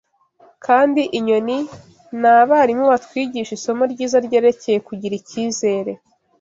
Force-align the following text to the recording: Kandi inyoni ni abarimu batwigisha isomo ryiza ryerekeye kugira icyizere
Kandi 0.65 1.01
inyoni 1.17 1.57
ni 2.19 2.29
abarimu 2.39 2.85
batwigisha 2.93 3.51
isomo 3.57 3.83
ryiza 3.91 4.17
ryerekeye 4.25 4.77
kugira 4.87 5.13
icyizere 5.19 5.91